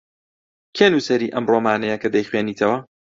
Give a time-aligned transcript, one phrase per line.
[0.75, 2.77] کێ نووسەری ئەو ڕۆمانەیە کە دەیخوێنیتەوە؟